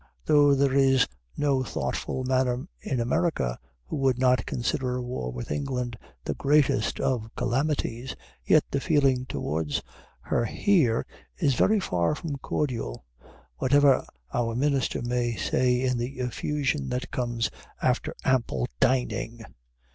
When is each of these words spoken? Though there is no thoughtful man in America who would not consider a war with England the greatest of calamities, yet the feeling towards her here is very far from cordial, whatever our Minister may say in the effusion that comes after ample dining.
Though 0.25 0.55
there 0.55 0.73
is 0.73 1.05
no 1.37 1.61
thoughtful 1.61 2.23
man 2.23 2.67
in 2.81 2.99
America 2.99 3.59
who 3.85 3.97
would 3.97 4.17
not 4.17 4.47
consider 4.47 4.95
a 4.97 5.01
war 5.03 5.31
with 5.31 5.51
England 5.51 5.95
the 6.25 6.33
greatest 6.33 6.99
of 6.99 7.29
calamities, 7.35 8.15
yet 8.43 8.63
the 8.71 8.79
feeling 8.79 9.27
towards 9.27 9.83
her 10.21 10.43
here 10.45 11.05
is 11.37 11.53
very 11.53 11.79
far 11.79 12.15
from 12.15 12.37
cordial, 12.39 13.05
whatever 13.57 14.03
our 14.33 14.55
Minister 14.55 15.03
may 15.03 15.35
say 15.35 15.81
in 15.81 15.99
the 15.99 16.17
effusion 16.17 16.89
that 16.89 17.11
comes 17.11 17.51
after 17.79 18.15
ample 18.25 18.67
dining. 18.79 19.45